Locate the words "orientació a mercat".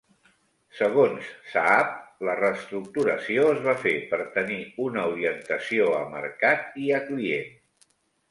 5.13-6.81